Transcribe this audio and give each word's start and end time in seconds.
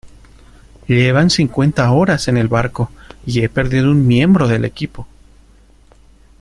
llevan 0.87 1.29
cincuenta 1.29 1.91
horas 1.91 2.27
en 2.27 2.37
el 2.37 2.47
barco 2.47 2.89
y 3.23 3.43
he 3.43 3.49
perdido 3.49 3.91
un 3.91 4.07
miembro 4.07 4.47
del 4.47 4.65
equipo. 4.65 5.05